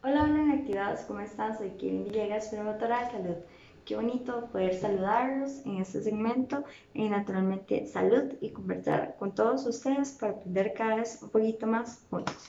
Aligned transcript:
Hola, 0.00 0.22
hola 0.22 0.44
inactivados, 0.44 1.00
¿cómo 1.00 1.18
están? 1.18 1.58
Soy 1.58 1.70
Kevin 1.70 2.04
Villegas, 2.04 2.50
promotora 2.50 3.04
de 3.04 3.10
salud. 3.10 3.36
Qué 3.84 3.96
bonito 3.96 4.48
poder 4.52 4.74
saludarlos 4.74 5.66
en 5.66 5.78
este 5.78 6.00
segmento 6.00 6.62
y 6.94 7.08
naturalmente 7.08 7.84
salud 7.84 8.32
y 8.40 8.50
conversar 8.50 9.16
con 9.18 9.34
todos 9.34 9.66
ustedes 9.66 10.12
para 10.12 10.34
aprender 10.34 10.72
cada 10.74 10.94
vez 10.94 11.18
un 11.20 11.30
poquito 11.30 11.66
más 11.66 12.06
juntos. 12.10 12.48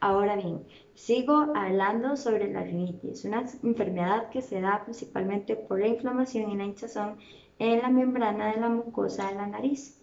Ahora 0.00 0.34
bien, 0.34 0.66
sigo 0.94 1.52
hablando 1.54 2.16
sobre 2.16 2.52
la 2.52 2.64
rinitis, 2.64 3.24
una 3.24 3.44
enfermedad 3.62 4.28
que 4.30 4.42
se 4.42 4.60
da 4.60 4.82
principalmente 4.82 5.54
por 5.54 5.78
la 5.78 5.86
inflamación 5.86 6.50
y 6.50 6.56
la 6.56 6.64
hinchazón 6.64 7.16
en 7.60 7.80
la 7.80 7.90
membrana 7.90 8.52
de 8.52 8.60
la 8.60 8.70
mucosa 8.70 9.28
de 9.28 9.36
la 9.36 9.46
nariz, 9.46 10.00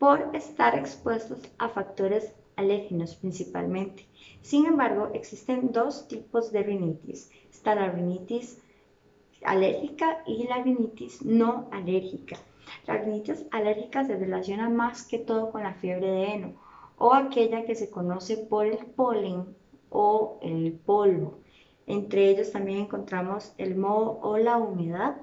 por 0.00 0.34
estar 0.34 0.76
expuestos 0.76 1.48
a 1.58 1.68
factores 1.68 2.34
alérgenos 2.56 3.16
principalmente. 3.16 4.06
Sin 4.42 4.66
embargo, 4.66 5.10
existen 5.14 5.72
dos 5.72 6.08
tipos 6.08 6.52
de 6.52 6.62
rinitis. 6.62 7.30
Está 7.50 7.74
la 7.74 7.90
rinitis 7.90 8.58
alérgica 9.44 10.22
y 10.26 10.46
la 10.46 10.62
rinitis 10.62 11.24
no 11.24 11.68
alérgica. 11.72 12.36
La 12.86 12.98
rinitis 12.98 13.44
alérgica 13.50 14.04
se 14.04 14.16
relaciona 14.16 14.68
más 14.68 15.06
que 15.06 15.18
todo 15.18 15.50
con 15.50 15.62
la 15.62 15.74
fiebre 15.74 16.10
de 16.10 16.24
heno 16.24 16.54
o 16.98 17.12
aquella 17.12 17.64
que 17.64 17.74
se 17.74 17.90
conoce 17.90 18.36
por 18.36 18.66
el 18.66 18.78
polen 18.86 19.54
o 19.90 20.38
el 20.42 20.72
polvo. 20.72 21.38
Entre 21.86 22.30
ellos 22.30 22.52
también 22.52 22.80
encontramos 22.80 23.52
el 23.58 23.76
moho 23.76 24.18
o 24.22 24.38
la 24.38 24.56
humedad. 24.56 25.16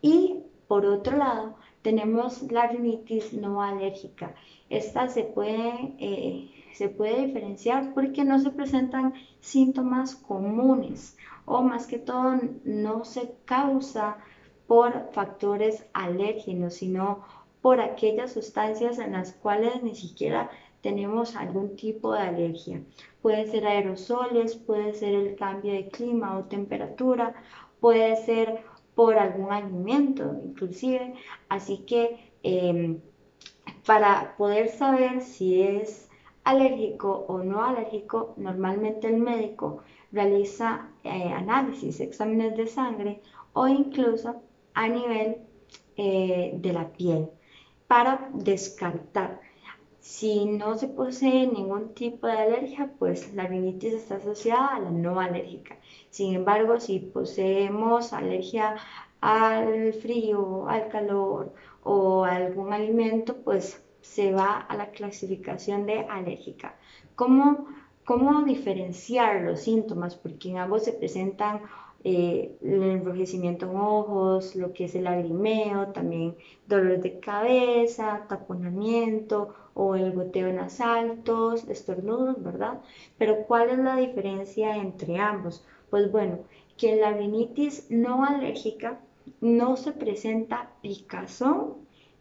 Y 0.00 0.42
por 0.66 0.86
otro 0.86 1.16
lado, 1.16 1.56
tenemos 1.82 2.42
la 2.50 2.66
rinitis 2.66 3.32
no 3.32 3.62
alérgica. 3.62 4.34
Esta 4.68 5.08
se 5.08 5.24
puede 5.24 5.94
eh, 5.98 6.50
se 6.74 6.88
puede 6.88 7.26
diferenciar 7.26 7.92
porque 7.94 8.24
no 8.24 8.38
se 8.38 8.50
presentan 8.50 9.14
síntomas 9.40 10.14
comunes 10.14 11.16
o 11.44 11.62
más 11.62 11.86
que 11.86 11.98
todo 11.98 12.38
no 12.64 13.04
se 13.04 13.34
causa 13.44 14.18
por 14.66 15.10
factores 15.12 15.84
alérgenos, 15.92 16.74
sino 16.74 17.24
por 17.60 17.80
aquellas 17.80 18.32
sustancias 18.32 18.98
en 18.98 19.12
las 19.12 19.32
cuales 19.32 19.82
ni 19.82 19.94
siquiera 19.94 20.50
tenemos 20.80 21.36
algún 21.36 21.76
tipo 21.76 22.14
de 22.14 22.20
alergia. 22.20 22.82
Puede 23.20 23.46
ser 23.48 23.66
aerosoles, 23.66 24.54
puede 24.56 24.94
ser 24.94 25.14
el 25.14 25.36
cambio 25.36 25.72
de 25.72 25.88
clima 25.88 26.38
o 26.38 26.44
temperatura, 26.44 27.34
puede 27.80 28.16
ser 28.24 28.62
por 28.94 29.16
algún 29.18 29.52
alimento 29.52 30.36
inclusive. 30.44 31.14
Así 31.48 31.78
que 31.78 32.32
em, 32.42 33.00
para 33.86 34.36
poder 34.36 34.68
saber 34.68 35.22
si 35.22 35.62
es 35.62 36.08
alérgico 36.44 37.24
o 37.28 37.42
no 37.42 37.62
alérgico, 37.62 38.34
normalmente 38.36 39.06
el 39.08 39.18
médico 39.18 39.82
realiza 40.12 40.88
eh, 41.04 41.32
análisis, 41.32 42.00
exámenes 42.00 42.56
de 42.56 42.66
sangre 42.66 43.22
o 43.52 43.68
incluso 43.68 44.42
a 44.74 44.88
nivel 44.88 45.36
eh, 45.96 46.52
de 46.56 46.72
la 46.72 46.88
piel 46.92 47.28
para 47.86 48.30
descartar. 48.32 49.40
Si 50.00 50.46
no 50.46 50.78
se 50.78 50.88
posee 50.88 51.46
ningún 51.46 51.94
tipo 51.94 52.26
de 52.26 52.32
alergia, 52.32 52.90
pues 52.98 53.34
la 53.34 53.46
rinitis 53.46 53.92
está 53.92 54.16
asociada 54.16 54.76
a 54.76 54.80
la 54.80 54.90
no 54.90 55.20
alérgica. 55.20 55.76
Sin 56.08 56.34
embargo, 56.34 56.80
si 56.80 57.00
poseemos 57.00 58.12
alergia 58.14 58.76
al 59.20 59.92
frío, 59.92 60.68
al 60.68 60.88
calor 60.88 61.54
o 61.82 62.24
algún 62.24 62.72
alimento, 62.72 63.36
pues 63.42 63.82
se 64.00 64.32
va 64.32 64.56
a 64.56 64.76
la 64.76 64.90
clasificación 64.90 65.84
de 65.84 66.00
alérgica. 66.06 66.76
¿Cómo, 67.14 67.66
cómo 68.04 68.42
diferenciar 68.44 69.42
los 69.42 69.60
síntomas? 69.60 70.16
Porque 70.16 70.48
en 70.48 70.58
ambos 70.58 70.84
se 70.84 70.94
presentan 70.94 71.60
eh, 72.02 72.56
el 72.62 72.82
enrojecimiento 72.82 73.66
en 73.66 73.76
ojos, 73.76 74.56
lo 74.56 74.72
que 74.72 74.84
es 74.84 74.94
el 74.94 75.04
lagrimeo, 75.04 75.88
también 75.88 76.36
dolor 76.66 77.00
de 77.00 77.20
cabeza, 77.20 78.24
taponamiento 78.28 79.54
o 79.74 79.94
el 79.96 80.12
goteo 80.12 80.50
nasal, 80.52 81.22
tos, 81.24 81.68
estornudos, 81.68 82.42
¿verdad? 82.42 82.80
Pero 83.18 83.44
¿cuál 83.46 83.70
es 83.70 83.78
la 83.78 83.96
diferencia 83.96 84.76
entre 84.76 85.18
ambos? 85.18 85.64
Pues 85.90 86.10
bueno, 86.10 86.38
que 86.76 86.96
la 86.96 87.12
rinitis 87.12 87.90
no 87.90 88.24
alérgica 88.24 89.00
no 89.40 89.76
se 89.76 89.92
presenta 89.92 90.70
picazón 90.80 91.74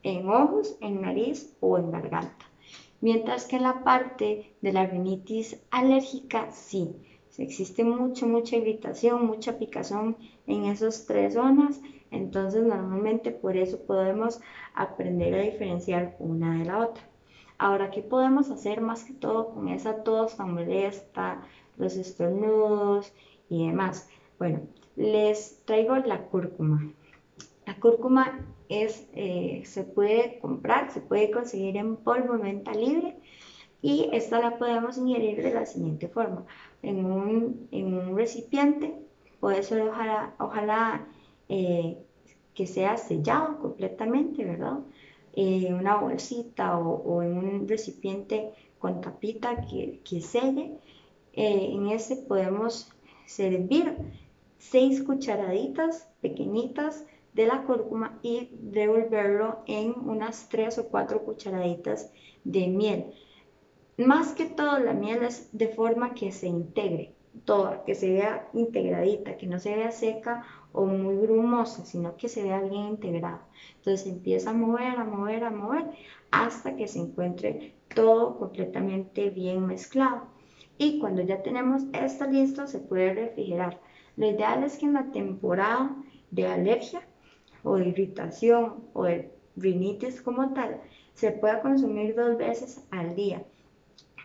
en 0.03 0.29
ojos, 0.29 0.77
en 0.81 1.01
nariz 1.01 1.55
o 1.61 1.77
en 1.77 1.91
garganta. 1.91 2.45
Mientras 3.01 3.45
que 3.45 3.55
en 3.55 3.63
la 3.63 3.83
parte 3.85 4.53
de 4.61 4.73
la 4.73 4.85
rinitis 4.85 5.61
alérgica 5.71 6.51
sí, 6.51 6.95
existe 7.39 7.83
mucha, 7.83 8.25
mucha 8.25 8.57
irritación, 8.57 9.25
mucha 9.25 9.57
picazón 9.57 10.17
en 10.47 10.65
esas 10.65 11.05
tres 11.05 11.33
zonas, 11.33 11.81
entonces 12.11 12.63
normalmente 12.63 13.31
por 13.31 13.57
eso 13.57 13.79
podemos 13.85 14.41
aprender 14.73 15.33
a 15.35 15.41
diferenciar 15.41 16.15
una 16.19 16.59
de 16.59 16.65
la 16.65 16.79
otra. 16.79 17.03
Ahora, 17.57 17.91
¿qué 17.91 18.01
podemos 18.01 18.49
hacer 18.51 18.81
más 18.81 19.03
que 19.03 19.13
todo 19.13 19.53
con 19.53 19.67
esa 19.67 20.03
tos 20.03 20.37
tan 20.37 20.53
molesta, 20.53 21.41
los 21.77 21.95
estornudos 21.97 23.13
y 23.49 23.67
demás? 23.67 24.09
Bueno, 24.37 24.61
les 24.95 25.63
traigo 25.65 25.95
la 25.97 26.23
cúrcuma. 26.23 26.93
La 27.65 27.75
cúrcuma 27.75 28.39
es, 28.69 29.07
eh, 29.13 29.61
se 29.65 29.83
puede 29.83 30.39
comprar, 30.39 30.91
se 30.91 31.01
puede 31.01 31.31
conseguir 31.31 31.77
en 31.77 31.97
polvo 31.97 32.35
en 32.35 32.41
venta 32.41 32.71
libre 32.73 33.17
y 33.81 34.09
esta 34.11 34.39
la 34.39 34.57
podemos 34.57 34.97
ingerir 34.97 35.41
de 35.41 35.53
la 35.53 35.65
siguiente 35.65 36.07
forma. 36.07 36.45
En 36.81 37.05
un, 37.05 37.67
en 37.71 37.93
un 37.93 38.17
recipiente, 38.17 38.95
puede 39.39 39.63
ser 39.63 39.81
ojalá, 39.87 40.35
ojalá 40.39 41.07
eh, 41.47 41.97
que 42.53 42.67
sea 42.67 42.97
sellado 42.97 43.59
completamente, 43.59 44.43
¿verdad? 44.43 44.79
Eh, 45.33 45.73
una 45.73 45.95
bolsita 45.95 46.77
o, 46.77 47.01
o, 47.03 47.23
en 47.23 47.37
un 47.37 47.67
recipiente 47.67 48.51
con 48.79 49.01
tapita 49.01 49.61
que, 49.61 49.99
que 50.03 50.21
selle. 50.21 50.77
en 51.33 51.87
ese 51.87 52.17
podemos 52.17 52.91
servir 53.25 53.95
seis 54.57 55.03
cucharaditas 55.03 56.09
pequeñitas 56.21 57.05
de 57.33 57.47
la 57.47 57.63
cúrcuma 57.63 58.19
y 58.21 58.49
revolverlo 58.71 59.59
en 59.65 59.93
unas 59.97 60.49
3 60.49 60.79
o 60.79 60.89
4 60.89 61.23
cucharaditas 61.23 62.11
de 62.43 62.67
miel. 62.67 63.13
Más 63.99 64.31
que 64.31 64.45
todo 64.45 64.79
la 64.79 64.93
miel 64.93 65.23
es 65.23 65.49
de 65.51 65.67
forma 65.67 66.13
que 66.13 66.31
se 66.31 66.47
integre 66.47 67.15
toda, 67.43 67.83
que 67.83 67.95
se 67.95 68.09
vea 68.09 68.47
integradita, 68.53 69.35
que 69.35 69.45
no 69.45 69.59
se 69.59 69.75
vea 69.75 69.91
seca 69.91 70.45
o 70.71 70.85
muy 70.85 71.17
grumosa, 71.17 71.83
sino 71.83 72.15
que 72.15 72.29
se 72.29 72.43
vea 72.43 72.61
bien 72.61 72.85
integrada. 72.85 73.45
Entonces 73.75 74.07
empieza 74.07 74.51
a 74.51 74.53
mover, 74.53 74.97
a 74.97 75.03
mover, 75.03 75.43
a 75.43 75.49
mover 75.49 75.83
hasta 76.31 76.77
que 76.77 76.87
se 76.87 76.99
encuentre 76.99 77.75
todo 77.93 78.37
completamente 78.37 79.31
bien 79.31 79.67
mezclado. 79.67 80.27
Y 80.77 80.99
cuando 80.99 81.21
ya 81.21 81.43
tenemos 81.43 81.83
esto 81.91 82.25
listo, 82.25 82.67
se 82.67 82.79
puede 82.79 83.13
refrigerar. 83.13 83.81
Lo 84.15 84.27
ideal 84.27 84.63
es 84.63 84.77
que 84.77 84.85
en 84.85 84.93
la 84.93 85.11
temporada 85.11 85.93
de 86.31 86.47
alergia 86.47 87.01
o 87.63 87.75
de 87.75 87.89
irritación 87.89 88.85
o 88.93 89.03
de 89.03 89.29
rinitis 89.57 90.21
como 90.21 90.53
tal, 90.53 90.79
se 91.15 91.31
pueda 91.31 91.61
consumir 91.61 92.15
dos 92.15 92.37
veces 92.37 92.87
al 92.91 93.13
día. 93.13 93.43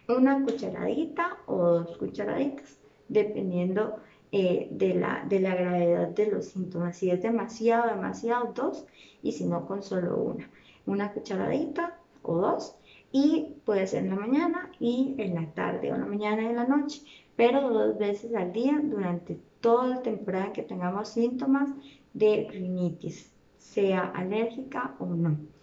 Una 0.07 0.45
cucharadita 0.45 1.39
o 1.47 1.57
dos 1.57 1.97
cucharaditas, 1.97 2.79
dependiendo 3.09 3.97
eh, 4.33 4.69
de, 4.71 4.95
la, 4.95 5.25
de 5.29 5.41
la 5.41 5.55
gravedad 5.55 6.09
de 6.09 6.27
los 6.31 6.47
síntomas. 6.47 6.97
Si 6.97 7.11
es 7.11 7.23
demasiado, 7.23 7.89
demasiado, 7.89 8.53
dos, 8.55 8.85
y 9.23 9.33
si 9.33 9.47
no, 9.47 9.67
con 9.67 9.83
solo 9.83 10.17
una. 10.17 10.51
Una 10.87 11.13
cucharadita 11.13 11.99
o 12.23 12.37
dos, 12.37 12.77
y 13.13 13.55
puede 13.65 13.87
ser 13.87 14.05
en 14.05 14.11
la 14.11 14.17
mañana 14.17 14.71
y 14.79 15.15
en 15.19 15.37
la 15.37 15.47
tarde, 15.55 15.91
o 15.91 15.95
en 15.95 16.01
la 16.01 16.07
mañana 16.07 16.43
y 16.43 16.47
en 16.47 16.57
la 16.57 16.67
noche, 16.67 17.03
pero 17.37 17.71
dos 17.71 17.97
veces 17.97 18.35
al 18.35 18.53
día 18.53 18.79
durante 18.83 19.39
toda 19.61 19.87
la 19.87 20.03
temporada 20.03 20.53
que 20.53 20.63
tengamos 20.63 21.09
síntomas 21.09 21.71
de 22.13 22.49
rinitis, 22.51 23.33
sea 23.57 24.11
alérgica 24.15 24.97
o 24.99 25.07
no. 25.07 25.54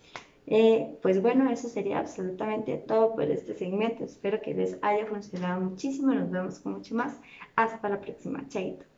Eh, 0.53 0.99
pues 1.01 1.21
bueno, 1.21 1.49
eso 1.49 1.69
sería 1.69 1.99
absolutamente 1.99 2.77
todo 2.77 3.15
por 3.15 3.23
este 3.23 3.53
segmento. 3.55 4.03
Espero 4.03 4.41
que 4.41 4.53
les 4.53 4.77
haya 4.81 5.05
funcionado 5.05 5.61
muchísimo. 5.61 6.13
Nos 6.13 6.29
vemos 6.29 6.59
con 6.59 6.73
mucho 6.73 6.93
más. 6.93 7.21
Hasta 7.55 7.87
la 7.87 8.01
próxima. 8.01 8.45
Chaito. 8.49 8.90